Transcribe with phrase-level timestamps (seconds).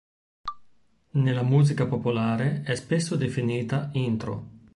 [1.11, 4.49] Nella musica popolare è spesso definita "intro".